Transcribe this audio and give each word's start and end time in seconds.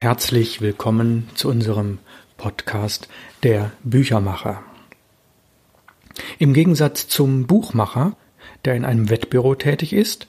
Herzlich 0.00 0.60
willkommen 0.60 1.28
zu 1.34 1.48
unserem 1.48 1.98
Podcast 2.36 3.08
Der 3.42 3.72
Büchermacher. 3.82 4.62
Im 6.38 6.54
Gegensatz 6.54 7.08
zum 7.08 7.48
Buchmacher, 7.48 8.16
der 8.64 8.76
in 8.76 8.84
einem 8.84 9.10
Wettbüro 9.10 9.56
tätig 9.56 9.92
ist, 9.92 10.28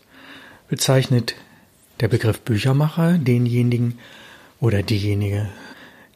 bezeichnet 0.69 1.35
der 1.99 2.07
Begriff 2.07 2.41
Büchermacher 2.41 3.19
denjenigen 3.19 3.99
oder 4.59 4.81
diejenige, 4.81 5.49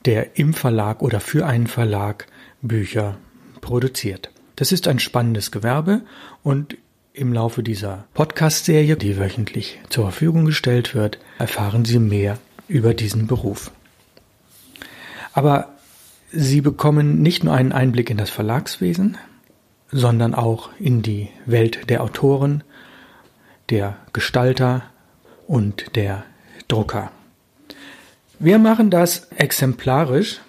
der 0.05 0.35
im 0.39 0.55
Verlag 0.55 1.04
oder 1.04 1.20
für 1.20 1.45
einen 1.45 1.67
Verlag 1.67 2.25
Bücher 2.63 3.20
produziert. 3.61 4.31
Das 4.55 4.71
ist 4.71 4.88
ein 4.88 4.97
spannendes 4.97 5.51
Gewerbe 5.51 6.01
und 6.41 6.75
im 7.13 7.31
Laufe 7.31 7.61
dieser 7.61 8.07
Podcast-Serie, 8.15 8.97
die 8.97 9.20
wöchentlich 9.20 9.79
zur 9.89 10.05
Verfügung 10.05 10.45
gestellt 10.45 10.95
wird, 10.95 11.20
erfahren 11.38 11.85
Sie 11.85 11.99
mehr 11.99 12.39
über 12.73 12.95
diesen 12.95 13.27
Beruf. 13.27 13.71
Aber 15.33 15.70
Sie 16.31 16.61
bekommen 16.61 17.21
nicht 17.21 17.43
nur 17.43 17.53
einen 17.53 17.71
Einblick 17.71 18.09
in 18.09 18.17
das 18.17 18.31
Verlagswesen, 18.31 19.20
sondern 19.91 20.34
auch 20.34 20.71
in 20.79 21.03
die 21.03 21.29
Welt 21.45 21.91
der 21.91 22.01
Autoren, 22.01 22.63
der 23.70 23.98
Gestalter 24.13 24.81
und 25.45 25.95
der 25.95 26.23
Drucker. 26.67 27.12
Wir 28.39 28.57
machen 28.57 28.90
das 28.90 29.27
exemplarisch 29.37 30.41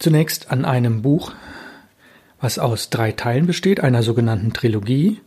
zunächst 0.00 0.50
an 0.50 0.64
einem 0.64 1.02
Buch, 1.02 1.32
was 2.40 2.58
aus 2.58 2.90
drei 2.90 3.12
Teilen 3.12 3.46
besteht, 3.46 3.78
einer 3.78 4.02
sogenannten 4.02 4.52
Trilogie. 4.52 5.20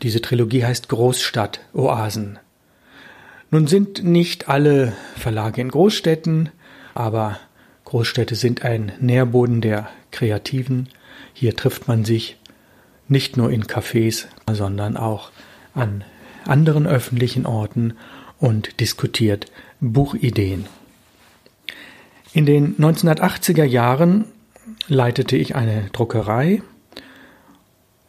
Diese 0.00 0.22
Trilogie 0.22 0.64
heißt 0.64 0.88
Großstadt 0.88 1.60
Oasen. 1.74 2.38
Nun 3.50 3.66
sind 3.66 4.02
nicht 4.02 4.48
alle 4.48 4.92
Verlage 5.16 5.60
in 5.60 5.70
Großstädten, 5.70 6.50
aber 6.94 7.38
Großstädte 7.84 8.34
sind 8.34 8.64
ein 8.64 8.92
Nährboden 9.00 9.60
der 9.60 9.88
Kreativen. 10.10 10.88
Hier 11.32 11.54
trifft 11.54 11.86
man 11.86 12.04
sich 12.04 12.36
nicht 13.08 13.36
nur 13.36 13.50
in 13.50 13.64
Cafés, 13.64 14.26
sondern 14.52 14.96
auch 14.96 15.30
an 15.74 16.04
anderen 16.44 16.86
öffentlichen 16.86 17.46
Orten 17.46 17.94
und 18.38 18.80
diskutiert 18.80 19.46
Buchideen. 19.80 20.66
In 22.32 22.46
den 22.46 22.76
1980er 22.76 23.64
Jahren 23.64 24.24
leitete 24.88 25.36
ich 25.36 25.54
eine 25.54 25.88
Druckerei 25.92 26.62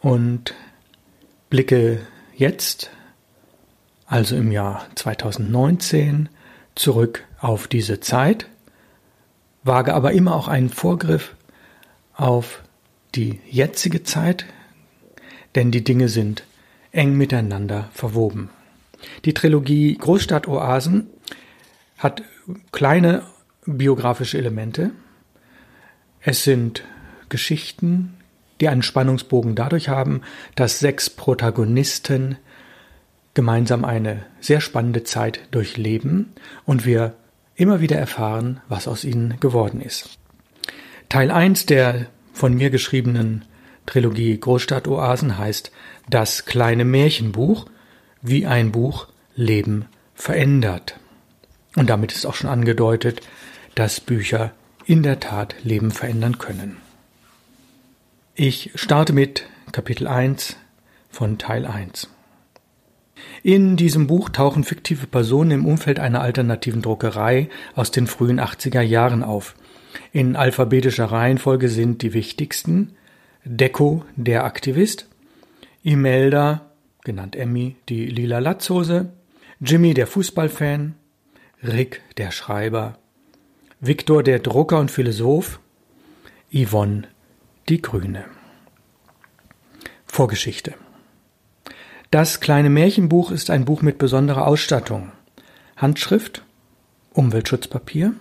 und 0.00 0.54
blicke 1.48 2.00
jetzt 2.36 2.90
also 4.08 4.36
im 4.36 4.50
Jahr 4.50 4.86
2019, 4.94 6.30
zurück 6.74 7.24
auf 7.40 7.68
diese 7.68 8.00
Zeit, 8.00 8.48
wage 9.62 9.94
aber 9.94 10.12
immer 10.12 10.34
auch 10.34 10.48
einen 10.48 10.70
Vorgriff 10.70 11.36
auf 12.14 12.62
die 13.14 13.40
jetzige 13.48 14.02
Zeit, 14.02 14.46
denn 15.54 15.70
die 15.70 15.84
Dinge 15.84 16.08
sind 16.08 16.44
eng 16.90 17.16
miteinander 17.16 17.90
verwoben. 17.92 18.50
Die 19.24 19.34
Trilogie 19.34 19.96
Großstadtoasen 19.96 21.08
hat 21.98 22.22
kleine 22.72 23.22
biografische 23.66 24.38
Elemente. 24.38 24.90
Es 26.20 26.44
sind 26.44 26.82
Geschichten, 27.28 28.14
die 28.60 28.68
einen 28.68 28.82
Spannungsbogen 28.82 29.54
dadurch 29.54 29.88
haben, 29.88 30.22
dass 30.54 30.78
sechs 30.78 31.10
Protagonisten 31.10 32.38
gemeinsam 33.38 33.84
eine 33.84 34.26
sehr 34.40 34.60
spannende 34.60 35.04
Zeit 35.04 35.38
durchleben 35.52 36.32
und 36.66 36.84
wir 36.84 37.14
immer 37.54 37.80
wieder 37.80 37.94
erfahren, 37.94 38.60
was 38.68 38.88
aus 38.88 39.04
ihnen 39.04 39.38
geworden 39.38 39.80
ist. 39.80 40.18
Teil 41.08 41.30
1 41.30 41.66
der 41.66 42.06
von 42.32 42.54
mir 42.54 42.70
geschriebenen 42.70 43.44
Trilogie 43.86 44.36
Großstadtoasen 44.40 45.38
heißt 45.38 45.70
Das 46.10 46.46
kleine 46.46 46.84
Märchenbuch, 46.84 47.66
wie 48.22 48.44
ein 48.44 48.72
Buch 48.72 49.06
Leben 49.36 49.84
verändert. 50.16 50.98
Und 51.76 51.88
damit 51.90 52.10
ist 52.10 52.26
auch 52.26 52.34
schon 52.34 52.50
angedeutet, 52.50 53.20
dass 53.76 54.00
Bücher 54.00 54.50
in 54.84 55.04
der 55.04 55.20
Tat 55.20 55.54
Leben 55.62 55.92
verändern 55.92 56.38
können. 56.38 56.78
Ich 58.34 58.72
starte 58.74 59.12
mit 59.12 59.44
Kapitel 59.70 60.08
1 60.08 60.56
von 61.08 61.38
Teil 61.38 61.66
1. 61.66 62.08
In 63.42 63.76
diesem 63.76 64.06
Buch 64.06 64.28
tauchen 64.28 64.64
fiktive 64.64 65.06
Personen 65.06 65.50
im 65.50 65.66
Umfeld 65.66 66.00
einer 66.00 66.20
alternativen 66.20 66.82
Druckerei 66.82 67.48
aus 67.74 67.90
den 67.90 68.06
frühen 68.06 68.40
80er 68.40 68.82
Jahren 68.82 69.22
auf. 69.22 69.54
In 70.12 70.36
alphabetischer 70.36 71.06
Reihenfolge 71.06 71.68
sind 71.68 72.02
die 72.02 72.14
wichtigsten 72.14 72.96
Deco, 73.44 74.04
der 74.16 74.44
Aktivist, 74.44 75.08
Imelda, 75.82 76.72
genannt 77.04 77.36
Emmy, 77.36 77.76
die 77.88 78.06
lila 78.06 78.40
Latzhose, 78.40 79.12
Jimmy, 79.60 79.94
der 79.94 80.06
Fußballfan, 80.06 80.94
Rick, 81.62 82.02
der 82.16 82.30
Schreiber, 82.30 82.98
Viktor, 83.80 84.22
der 84.22 84.40
Drucker 84.40 84.78
und 84.78 84.90
Philosoph, 84.90 85.60
Yvonne, 86.52 87.08
die 87.68 87.80
Grüne. 87.80 88.24
Vorgeschichte 90.06 90.74
das 92.10 92.40
kleine 92.40 92.70
Märchenbuch 92.70 93.30
ist 93.30 93.50
ein 93.50 93.64
Buch 93.64 93.82
mit 93.82 93.98
besonderer 93.98 94.46
Ausstattung. 94.46 95.12
Handschrift, 95.76 96.42
Umweltschutzpapier, 97.12 98.14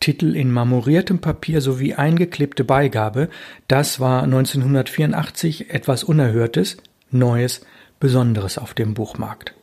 Titel 0.00 0.34
in 0.34 0.50
marmoriertem 0.50 1.18
Papier 1.18 1.60
sowie 1.60 1.94
eingeklebte 1.94 2.64
Beigabe, 2.64 3.28
das 3.68 4.00
war 4.00 4.22
1984 4.22 5.70
etwas 5.70 6.04
Unerhörtes, 6.04 6.78
Neues, 7.10 7.66
Besonderes 7.98 8.56
auf 8.56 8.72
dem 8.72 8.94
Buchmarkt. 8.94 9.54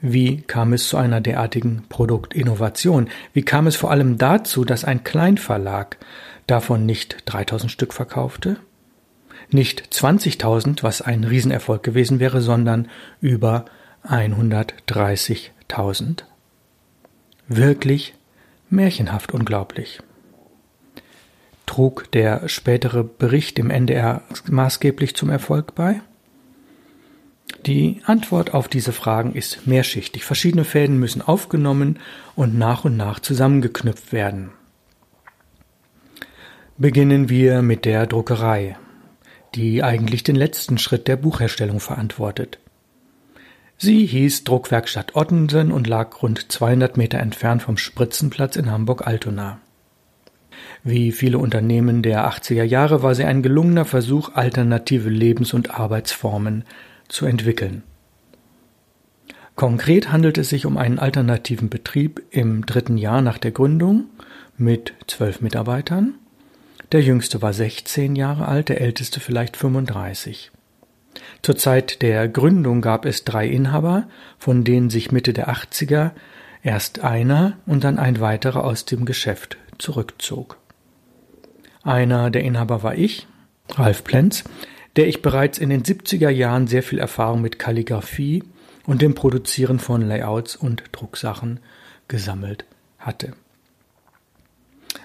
Wie 0.00 0.40
kam 0.42 0.72
es 0.72 0.88
zu 0.88 0.96
einer 0.96 1.20
derartigen 1.20 1.84
Produktinnovation? 1.88 3.08
Wie 3.34 3.42
kam 3.42 3.66
es 3.66 3.76
vor 3.76 3.90
allem 3.90 4.16
dazu, 4.18 4.64
dass 4.64 4.84
ein 4.84 5.04
Kleinverlag 5.04 5.98
davon 6.46 6.86
nicht 6.86 7.18
3000 7.26 7.70
Stück 7.70 7.92
verkaufte, 7.92 8.56
nicht 9.52 9.92
20.000, 9.92 10.82
was 10.82 11.02
ein 11.02 11.24
Riesenerfolg 11.24 11.82
gewesen 11.82 12.20
wäre, 12.20 12.40
sondern 12.40 12.88
über 13.20 13.66
130.000. 14.08 16.22
Wirklich 17.48 18.14
märchenhaft 18.70 19.32
unglaublich. 19.32 19.98
Trug 21.66 22.10
der 22.12 22.48
spätere 22.48 23.04
Bericht 23.04 23.58
im 23.58 23.68
NDR 23.70 24.22
maßgeblich 24.48 25.14
zum 25.14 25.28
Erfolg 25.30 25.74
bei? 25.74 26.00
Die 27.66 28.00
Antwort 28.04 28.54
auf 28.54 28.68
diese 28.68 28.92
Fragen 28.92 29.34
ist 29.34 29.66
mehrschichtig. 29.66 30.24
Verschiedene 30.24 30.64
Fäden 30.64 30.98
müssen 30.98 31.22
aufgenommen 31.22 31.98
und 32.34 32.58
nach 32.58 32.84
und 32.84 32.96
nach 32.96 33.20
zusammengeknüpft 33.20 34.12
werden. 34.12 34.50
Beginnen 36.76 37.28
wir 37.28 37.62
mit 37.62 37.84
der 37.84 38.06
Druckerei 38.06 38.76
die 39.54 39.82
eigentlich 39.82 40.22
den 40.22 40.36
letzten 40.36 40.78
Schritt 40.78 41.08
der 41.08 41.16
Buchherstellung 41.16 41.80
verantwortet. 41.80 42.58
Sie 43.76 44.06
hieß 44.06 44.44
Druckwerkstatt 44.44 45.16
Ottensen 45.16 45.72
und 45.72 45.86
lag 45.86 46.22
rund 46.22 46.52
200 46.52 46.96
Meter 46.96 47.18
entfernt 47.18 47.62
vom 47.62 47.76
Spritzenplatz 47.76 48.56
in 48.56 48.70
Hamburg-Altona. 48.70 49.58
Wie 50.84 51.12
viele 51.12 51.38
Unternehmen 51.38 52.02
der 52.02 52.28
80er 52.30 52.62
Jahre 52.62 53.02
war 53.02 53.14
sie 53.14 53.24
ein 53.24 53.42
gelungener 53.42 53.84
Versuch, 53.84 54.34
alternative 54.34 55.08
Lebens- 55.08 55.54
und 55.54 55.78
Arbeitsformen 55.78 56.64
zu 57.08 57.26
entwickeln. 57.26 57.82
Konkret 59.54 60.10
handelt 60.10 60.38
es 60.38 60.48
sich 60.48 60.64
um 60.64 60.76
einen 60.76 60.98
alternativen 60.98 61.68
Betrieb 61.68 62.22
im 62.30 62.64
dritten 62.64 62.96
Jahr 62.96 63.20
nach 63.20 63.38
der 63.38 63.50
Gründung 63.50 64.06
mit 64.56 64.94
zwölf 65.06 65.40
Mitarbeitern 65.40 66.14
der 66.92 67.02
jüngste 67.02 67.42
war 67.42 67.52
16 67.52 68.16
Jahre 68.16 68.46
alt, 68.46 68.68
der 68.68 68.80
älteste 68.80 69.20
vielleicht 69.20 69.56
35. 69.56 70.50
Zur 71.42 71.56
Zeit 71.56 72.02
der 72.02 72.28
Gründung 72.28 72.80
gab 72.80 73.04
es 73.04 73.24
drei 73.24 73.46
Inhaber, 73.46 74.08
von 74.38 74.64
denen 74.64 74.90
sich 74.90 75.10
Mitte 75.10 75.32
der 75.32 75.50
80er 75.50 76.12
erst 76.62 77.00
einer 77.00 77.58
und 77.66 77.84
dann 77.84 77.98
ein 77.98 78.20
weiterer 78.20 78.64
aus 78.64 78.84
dem 78.84 79.04
Geschäft 79.04 79.56
zurückzog. 79.78 80.58
Einer 81.82 82.30
der 82.30 82.42
Inhaber 82.42 82.82
war 82.82 82.94
ich, 82.94 83.26
Ralf 83.70 84.04
Plenz, 84.04 84.44
der 84.96 85.08
ich 85.08 85.22
bereits 85.22 85.58
in 85.58 85.70
den 85.70 85.82
70er 85.82 86.28
Jahren 86.28 86.66
sehr 86.66 86.82
viel 86.82 86.98
Erfahrung 86.98 87.40
mit 87.40 87.58
Kalligraphie 87.58 88.44
und 88.86 89.02
dem 89.02 89.14
Produzieren 89.14 89.78
von 89.78 90.02
Layouts 90.02 90.56
und 90.56 90.84
Drucksachen 90.92 91.60
gesammelt 92.08 92.64
hatte. 92.98 93.32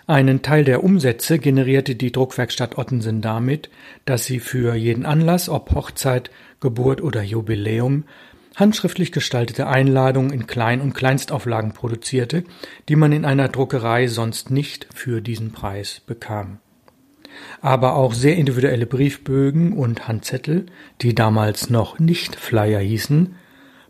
Einen 0.10 0.42
Teil 0.42 0.64
der 0.64 0.86
Umsätze 0.86 1.38
generierte 1.38 1.96
die 1.96 2.14
Druckwerkstatt 2.14 2.78
Ottensen 2.78 3.22
damit, 3.22 3.70
dass 4.06 4.24
sie 4.24 4.40
für 4.40 4.74
jeden 4.74 5.06
Anlass, 5.06 5.50
ob 5.50 5.76
Hochzeit, 5.76 6.32
Geburt 6.62 7.02
oder 7.02 7.22
Jubiläum, 7.22 8.06
handschriftlich 8.56 9.12
gestaltete 9.12 9.68
Einladungen 9.68 10.32
in 10.32 10.48
Klein- 10.48 10.80
und 10.80 10.94
Kleinstauflagen 10.94 11.74
produzierte, 11.74 12.46
die 12.88 12.96
man 12.96 13.12
in 13.12 13.26
einer 13.26 13.50
Druckerei 13.50 14.08
sonst 14.08 14.50
nicht 14.50 14.88
für 14.96 15.20
diesen 15.20 15.52
Preis 15.52 16.02
bekam. 16.08 16.60
Aber 17.60 17.96
auch 17.96 18.14
sehr 18.14 18.38
individuelle 18.38 18.86
Briefbögen 18.86 19.74
und 19.74 20.08
Handzettel, 20.08 20.68
die 21.02 21.16
damals 21.16 21.70
noch 21.70 22.00
nicht 22.00 22.38
Flyer 22.38 22.80
hießen, 22.80 23.36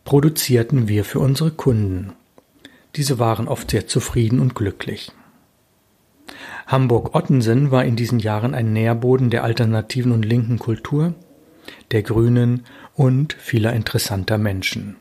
produzierten 0.03 0.87
wir 0.87 1.05
für 1.05 1.19
unsere 1.19 1.51
Kunden. 1.51 2.13
Diese 2.95 3.19
waren 3.19 3.47
oft 3.47 3.69
sehr 3.69 3.85
zufrieden 3.85 4.39
und 4.39 4.55
glücklich. 4.55 5.11
Hamburg-Ottensen 6.67 7.71
war 7.71 7.85
in 7.85 7.95
diesen 7.95 8.19
Jahren 8.19 8.53
ein 8.53 8.73
Nährboden 8.73 9.29
der 9.29 9.45
alternativen 9.45 10.11
und 10.11 10.23
linken 10.23 10.59
Kultur, 10.59 11.13
der 11.91 12.03
Grünen 12.03 12.65
und 12.93 13.33
vieler 13.33 13.71
interessanter 13.71 14.37
Menschen. 14.37 14.97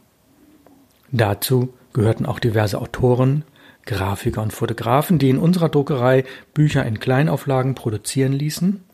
Dazu 1.11 1.75
gehörten 1.93 2.25
auch 2.25 2.39
diverse 2.39 2.81
Autoren, 2.81 3.45
Grafiker 3.85 4.43
und 4.43 4.53
Fotografen, 4.53 5.19
die 5.19 5.31
in 5.31 5.39
unserer 5.39 5.69
Druckerei 5.69 6.25
Bücher 6.55 6.85
in 6.87 7.01
Kleinauflagen 7.01 7.75
produzieren 7.75 8.33
ließen 8.33 8.85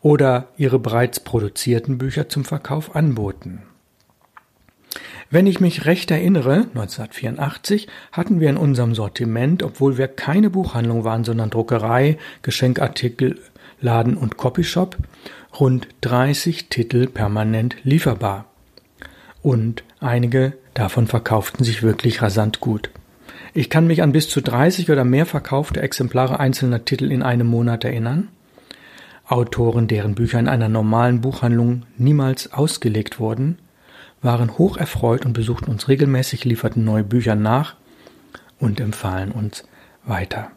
oder 0.00 0.48
ihre 0.56 0.78
bereits 0.78 1.20
produzierten 1.20 1.98
Bücher 1.98 2.28
zum 2.28 2.44
Verkauf 2.44 2.96
anboten. 2.96 3.62
Wenn 5.32 5.46
ich 5.46 5.60
mich 5.60 5.86
recht 5.86 6.10
erinnere, 6.10 6.66
1984 6.74 7.88
hatten 8.12 8.38
wir 8.38 8.50
in 8.50 8.58
unserem 8.58 8.94
Sortiment, 8.94 9.62
obwohl 9.62 9.96
wir 9.96 10.06
keine 10.06 10.50
Buchhandlung 10.50 11.04
waren, 11.04 11.24
sondern 11.24 11.48
Druckerei, 11.48 12.18
Geschenkartikel, 12.42 13.40
Laden 13.80 14.18
und 14.18 14.36
Copyshop, 14.36 14.98
rund 15.58 15.88
30 16.02 16.68
Titel 16.68 17.06
permanent 17.06 17.76
lieferbar. 17.82 18.44
Und 19.40 19.84
einige 20.00 20.52
davon 20.74 21.06
verkauften 21.06 21.64
sich 21.64 21.82
wirklich 21.82 22.20
rasant 22.20 22.60
gut. 22.60 22.90
Ich 23.54 23.70
kann 23.70 23.86
mich 23.86 24.02
an 24.02 24.12
bis 24.12 24.28
zu 24.28 24.42
30 24.42 24.90
oder 24.90 25.04
mehr 25.04 25.24
verkaufte 25.24 25.80
Exemplare 25.80 26.40
einzelner 26.40 26.84
Titel 26.84 27.10
in 27.10 27.22
einem 27.22 27.46
Monat 27.46 27.84
erinnern. 27.84 28.28
Autoren, 29.26 29.88
deren 29.88 30.14
Bücher 30.14 30.38
in 30.38 30.48
einer 30.48 30.68
normalen 30.68 31.22
Buchhandlung 31.22 31.84
niemals 31.96 32.52
ausgelegt 32.52 33.18
wurden, 33.18 33.56
waren 34.22 34.56
hoch 34.56 34.76
erfreut 34.76 35.26
und 35.26 35.32
besuchten 35.32 35.70
uns 35.70 35.88
regelmäßig, 35.88 36.44
lieferten 36.44 36.84
neue 36.84 37.04
Bücher 37.04 37.34
nach 37.34 37.74
und 38.58 38.80
empfahlen 38.80 39.32
uns 39.32 39.64
weiter. 40.04 40.50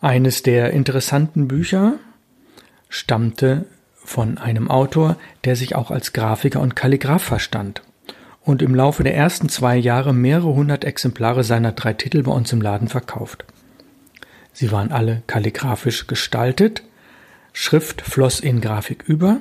Eines 0.00 0.42
der 0.42 0.70
interessanten 0.72 1.48
Bücher 1.48 1.94
stammte 2.88 3.66
von 3.94 4.38
einem 4.38 4.70
Autor, 4.70 5.16
der 5.44 5.56
sich 5.56 5.74
auch 5.74 5.90
als 5.90 6.12
Grafiker 6.12 6.60
und 6.60 6.76
Kalligraph 6.76 7.22
verstand 7.22 7.82
und 8.42 8.62
im 8.62 8.74
Laufe 8.74 9.02
der 9.02 9.16
ersten 9.16 9.48
zwei 9.48 9.76
Jahre 9.76 10.14
mehrere 10.14 10.54
hundert 10.54 10.84
Exemplare 10.84 11.44
seiner 11.44 11.72
drei 11.72 11.92
Titel 11.92 12.22
bei 12.22 12.32
uns 12.32 12.52
im 12.52 12.62
Laden 12.62 12.88
verkauft. 12.88 13.44
Sie 14.52 14.70
waren 14.70 14.92
alle 14.92 15.22
kalligraphisch 15.26 16.06
gestaltet, 16.06 16.82
Schrift 17.52 18.02
floss 18.02 18.38
in 18.38 18.60
Grafik 18.60 19.02
über, 19.06 19.38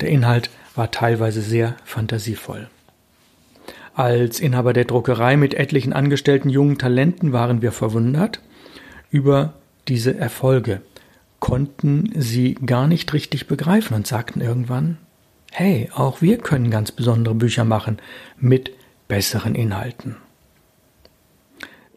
der 0.00 0.10
Inhalt 0.10 0.50
war 0.76 0.90
teilweise 0.90 1.42
sehr 1.42 1.76
fantasievoll. 1.84 2.68
Als 3.94 4.40
Inhaber 4.40 4.72
der 4.72 4.84
Druckerei 4.84 5.36
mit 5.36 5.54
etlichen 5.54 5.92
angestellten 5.92 6.50
jungen 6.50 6.78
Talenten 6.78 7.32
waren 7.32 7.62
wir 7.62 7.72
verwundert 7.72 8.40
über 9.10 9.54
diese 9.88 10.16
Erfolge, 10.18 10.82
konnten 11.40 12.10
sie 12.14 12.54
gar 12.54 12.86
nicht 12.86 13.12
richtig 13.12 13.46
begreifen 13.46 13.94
und 13.94 14.06
sagten 14.06 14.40
irgendwann, 14.40 14.98
hey, 15.52 15.88
auch 15.94 16.20
wir 16.20 16.38
können 16.38 16.70
ganz 16.70 16.92
besondere 16.92 17.34
Bücher 17.34 17.64
machen 17.64 17.98
mit 18.38 18.72
besseren 19.08 19.54
Inhalten. 19.54 20.16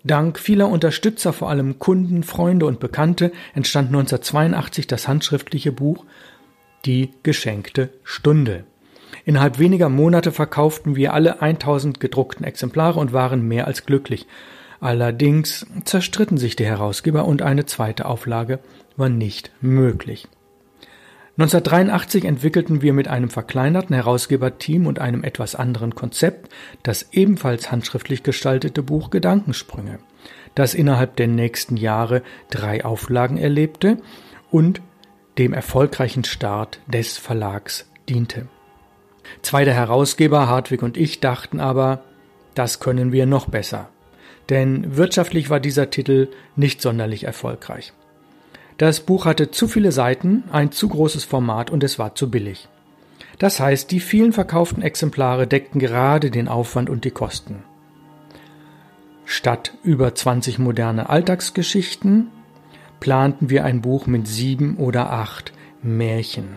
Dank 0.03 0.39
vieler 0.39 0.69
Unterstützer, 0.69 1.33
vor 1.33 1.49
allem 1.49 1.79
Kunden, 1.79 2.23
Freunde 2.23 2.65
und 2.65 2.79
Bekannte, 2.79 3.33
entstand 3.53 3.89
1982 3.89 4.87
das 4.87 5.09
handschriftliche 5.09 5.73
Buch 5.73 6.05
Die 6.85 7.11
geschenkte 7.23 7.89
Stunde. 8.03 8.63
Innerhalb 9.25 9.59
weniger 9.59 9.89
Monate 9.89 10.31
verkauften 10.31 10.95
wir 10.95 11.13
alle 11.13 11.41
1000 11.41 11.99
gedruckten 11.99 12.45
Exemplare 12.45 12.99
und 12.99 13.13
waren 13.13 13.47
mehr 13.47 13.67
als 13.67 13.85
glücklich. 13.85 14.27
Allerdings 14.79 15.65
zerstritten 15.83 16.37
sich 16.37 16.55
die 16.55 16.65
Herausgeber 16.65 17.25
und 17.25 17.41
eine 17.41 17.65
zweite 17.65 18.05
Auflage 18.05 18.59
war 18.95 19.09
nicht 19.09 19.51
möglich. 19.61 20.27
1983 21.37 22.25
entwickelten 22.25 22.81
wir 22.81 22.91
mit 22.91 23.07
einem 23.07 23.29
verkleinerten 23.29 23.95
Herausgeberteam 23.95 24.87
und 24.87 24.99
einem 24.99 25.23
etwas 25.23 25.55
anderen 25.55 25.95
Konzept 25.95 26.49
das 26.83 27.13
ebenfalls 27.13 27.71
handschriftlich 27.71 28.23
gestaltete 28.23 28.83
Buch 28.83 29.09
Gedankensprünge, 29.09 29.99
das 30.55 30.73
innerhalb 30.73 31.15
der 31.15 31.27
nächsten 31.27 31.77
Jahre 31.77 32.23
drei 32.49 32.83
Auflagen 32.83 33.37
erlebte 33.37 33.97
und 34.51 34.81
dem 35.37 35.53
erfolgreichen 35.53 36.23
Start 36.23 36.79
des 36.87 37.17
Verlags 37.17 37.89
diente. 38.07 38.47
Zwei 39.41 39.63
der 39.63 39.73
Herausgeber, 39.73 40.47
Hartwig 40.47 40.81
und 40.81 40.97
ich, 40.97 41.19
dachten 41.19 41.59
aber, 41.59 42.03
das 42.55 42.79
können 42.79 43.11
wir 43.11 43.25
noch 43.25 43.47
besser. 43.47 43.89
Denn 44.49 44.97
wirtschaftlich 44.97 45.49
war 45.49 45.59
dieser 45.59 45.91
Titel 45.91 46.29
nicht 46.55 46.81
sonderlich 46.81 47.23
erfolgreich. 47.23 47.93
Das 48.77 49.01
Buch 49.01 49.25
hatte 49.25 49.51
zu 49.51 49.67
viele 49.67 49.91
Seiten, 49.91 50.43
ein 50.51 50.71
zu 50.71 50.89
großes 50.89 51.25
Format 51.25 51.69
und 51.69 51.83
es 51.83 51.99
war 51.99 52.15
zu 52.15 52.31
billig. 52.31 52.67
Das 53.37 53.59
heißt, 53.59 53.91
die 53.91 53.99
vielen 53.99 54.33
verkauften 54.33 54.81
Exemplare 54.81 55.47
deckten 55.47 55.79
gerade 55.79 56.31
den 56.31 56.47
Aufwand 56.47 56.89
und 56.89 57.05
die 57.05 57.11
Kosten. 57.11 57.63
Statt 59.25 59.73
über 59.83 60.15
20 60.15 60.59
moderne 60.59 61.09
Alltagsgeschichten 61.09 62.31
planten 62.99 63.49
wir 63.49 63.65
ein 63.65 63.81
Buch 63.81 64.07
mit 64.07 64.27
sieben 64.27 64.77
oder 64.77 65.11
acht 65.11 65.53
Märchen. 65.81 66.47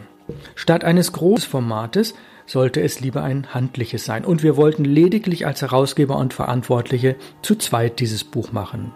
Statt 0.54 0.84
eines 0.84 1.12
großen 1.12 1.48
Formates 1.48 2.14
sollte 2.46 2.80
es 2.80 3.00
lieber 3.00 3.22
ein 3.22 3.54
handliches 3.54 4.04
sein. 4.04 4.24
Und 4.24 4.42
wir 4.42 4.56
wollten 4.56 4.84
lediglich 4.84 5.46
als 5.46 5.62
Herausgeber 5.62 6.16
und 6.16 6.34
Verantwortliche 6.34 7.16
zu 7.42 7.54
zweit 7.56 8.00
dieses 8.00 8.24
Buch 8.24 8.52
machen, 8.52 8.92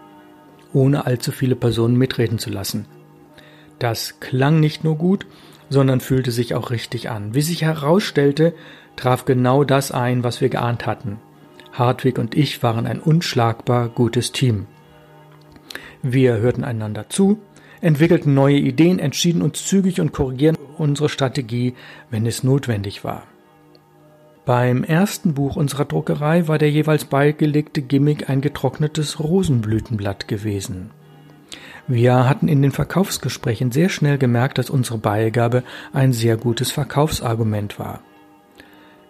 ohne 0.73 1.05
allzu 1.05 1.31
viele 1.31 1.55
Personen 1.55 1.97
mitreden 1.97 2.39
zu 2.39 2.49
lassen. 2.49 2.85
Das 3.79 4.19
klang 4.19 4.59
nicht 4.59 4.83
nur 4.83 4.95
gut, 4.95 5.25
sondern 5.69 5.99
fühlte 5.99 6.31
sich 6.31 6.55
auch 6.55 6.71
richtig 6.71 7.09
an. 7.09 7.33
Wie 7.33 7.41
sich 7.41 7.61
herausstellte, 7.61 8.53
traf 8.95 9.25
genau 9.25 9.63
das 9.63 9.91
ein, 9.91 10.23
was 10.23 10.41
wir 10.41 10.49
geahnt 10.49 10.85
hatten. 10.85 11.19
Hartwig 11.73 12.17
und 12.17 12.35
ich 12.35 12.63
waren 12.63 12.87
ein 12.87 12.99
unschlagbar 12.99 13.89
gutes 13.89 14.31
Team. 14.31 14.65
Wir 16.01 16.37
hörten 16.37 16.63
einander 16.63 17.09
zu, 17.09 17.39
entwickelten 17.81 18.33
neue 18.33 18.57
Ideen, 18.57 18.99
entschieden 18.99 19.41
uns 19.41 19.65
zügig 19.65 20.01
und 20.01 20.11
korrigierten 20.11 20.63
unsere 20.77 21.09
Strategie, 21.09 21.75
wenn 22.09 22.25
es 22.25 22.43
notwendig 22.43 23.03
war. 23.03 23.23
Beim 24.45 24.83
ersten 24.83 25.33
Buch 25.33 25.57
unserer 25.57 25.85
Druckerei 25.85 26.47
war 26.47 26.57
der 26.57 26.71
jeweils 26.71 27.05
beigelegte 27.05 27.81
Gimmick 27.81 28.29
ein 28.29 28.39
getrocknetes 28.39 29.19
Rosenblütenblatt 29.19 30.27
gewesen. 30.29 30.91
Wir 31.89 32.27
hatten 32.27 32.47
in 32.47 32.61
den 32.61 32.71
Verkaufsgesprächen 32.71 33.71
sehr 33.71 33.89
schnell 33.89 34.17
gemerkt, 34.17 34.57
dass 34.57 34.69
unsere 34.69 34.97
Beigabe 34.97 35.63
ein 35.93 36.13
sehr 36.13 36.37
gutes 36.37 36.71
Verkaufsargument 36.71 37.79
war. 37.79 38.01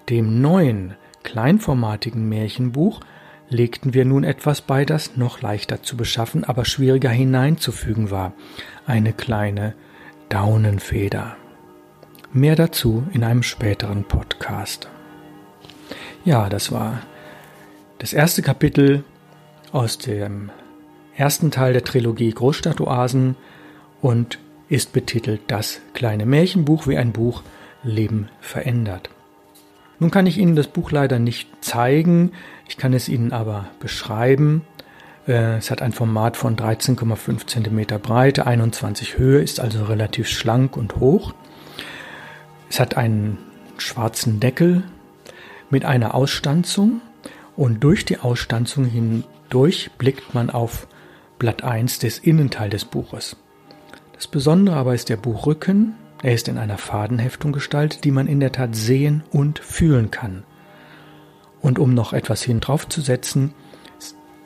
Dem 0.09 0.41
neuen, 0.41 0.95
kleinformatigen 1.23 2.27
Märchenbuch 2.29 3.01
legten 3.49 3.93
wir 3.93 4.05
nun 4.05 4.23
etwas 4.23 4.61
bei, 4.61 4.85
das 4.85 5.15
noch 5.15 5.41
leichter 5.41 5.81
zu 5.83 5.97
beschaffen, 5.97 6.43
aber 6.43 6.65
schwieriger 6.65 7.09
hineinzufügen 7.09 8.11
war. 8.11 8.33
Eine 8.85 9.13
kleine 9.13 9.73
Daunenfeder. 10.29 11.37
Mehr 12.33 12.55
dazu 12.55 13.07
in 13.13 13.23
einem 13.23 13.43
späteren 13.43 14.03
Podcast. 14.03 14.89
Ja, 16.25 16.49
das 16.49 16.71
war 16.71 17.01
das 17.99 18.13
erste 18.13 18.41
Kapitel 18.41 19.03
aus 19.71 19.97
dem 19.97 20.51
ersten 21.15 21.51
Teil 21.51 21.73
der 21.73 21.83
Trilogie 21.83 22.31
Großstadtoasen 22.31 23.35
und 24.01 24.39
ist 24.69 24.91
betitelt 24.91 25.41
Das 25.47 25.79
kleine 25.93 26.25
Märchenbuch, 26.25 26.87
wie 26.87 26.97
ein 26.97 27.13
Buch 27.13 27.43
Leben 27.83 28.29
verändert. 28.41 29.09
Nun 29.99 30.11
kann 30.11 30.27
ich 30.27 30.37
Ihnen 30.37 30.55
das 30.55 30.67
Buch 30.67 30.91
leider 30.91 31.19
nicht 31.19 31.49
zeigen, 31.61 32.31
ich 32.67 32.77
kann 32.77 32.93
es 32.93 33.09
Ihnen 33.09 33.31
aber 33.31 33.69
beschreiben. 33.79 34.65
Äh, 35.27 35.57
es 35.57 35.71
hat 35.71 35.81
ein 35.81 35.91
Format 35.91 36.37
von 36.37 36.55
13,5 36.55 37.47
cm 37.47 38.01
Breite, 38.01 38.45
21 38.45 39.17
Höhe, 39.17 39.41
ist 39.41 39.59
also 39.59 39.85
relativ 39.85 40.27
schlank 40.27 40.77
und 40.77 40.97
hoch. 40.97 41.33
Es 42.69 42.79
hat 42.79 42.97
einen 42.97 43.37
schwarzen 43.77 44.39
Deckel 44.39 44.83
mit 45.69 45.85
einer 45.85 46.13
Ausstanzung 46.13 47.01
und 47.55 47.83
durch 47.83 48.05
die 48.05 48.19
Ausstanzung 48.19 48.85
hindurch 48.85 49.91
blickt 49.97 50.33
man 50.33 50.49
auf 50.49 50.87
Blatt 51.39 51.63
1 51.63 51.99
des 51.99 52.19
Innenteil 52.19 52.69
des 52.69 52.85
Buches. 52.85 53.35
Das 54.13 54.27
Besondere 54.27 54.75
aber 54.75 54.95
ist 54.95 55.09
der 55.09 55.17
Buchrücken. 55.17 55.95
Er 56.23 56.33
ist 56.33 56.47
in 56.47 56.57
einer 56.57 56.77
Fadenheftung 56.77 57.51
gestaltet, 57.51 58.03
die 58.03 58.11
man 58.11 58.27
in 58.27 58.39
der 58.39 58.51
Tat 58.51 58.75
sehen 58.75 59.23
und 59.31 59.59
fühlen 59.59 60.09
kann. 60.09 60.43
Und 61.61 61.79
um 61.79 61.93
noch 61.93 62.13
etwas 62.13 62.41
hin 62.41 62.59
draufzusetzen, 62.59 63.53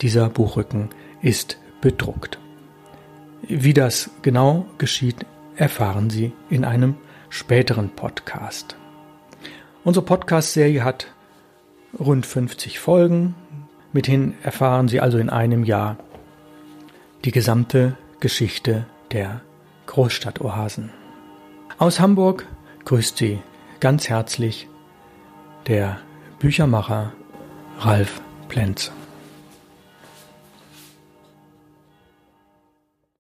dieser 0.01 0.29
Buchrücken 0.29 0.89
ist 1.21 1.57
bedruckt. 1.79 2.39
Wie 3.43 3.73
das 3.73 4.09
genau 4.21 4.65
geschieht, 4.77 5.25
erfahren 5.55 6.09
Sie 6.09 6.33
in 6.49 6.65
einem 6.65 6.95
späteren 7.29 7.89
Podcast. 7.89 8.75
Unsere 9.83 10.05
Podcast-Serie 10.05 10.83
hat 10.83 11.07
rund 11.97 12.25
50 12.25 12.79
Folgen. 12.79 13.35
Mithin 13.93 14.35
erfahren 14.43 14.87
Sie 14.87 14.99
also 14.99 15.17
in 15.17 15.29
einem 15.29 15.63
Jahr 15.63 15.97
die 17.25 17.31
gesamte 17.31 17.97
Geschichte 18.19 18.85
der 19.11 19.41
Großstadtoasen. 19.87 21.00
Aus 21.81 21.99
Hamburg 21.99 22.45
grüßt 22.85 23.17
Sie 23.17 23.39
ganz 23.79 24.07
herzlich 24.07 24.69
der 25.65 25.99
Büchermacher 26.37 27.11
Ralf 27.79 28.21
Plenz. 28.49 28.91